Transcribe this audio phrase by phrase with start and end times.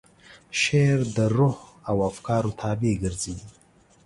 [0.61, 1.57] شعر د روح
[1.89, 3.35] او افکارو تابع ګرځي.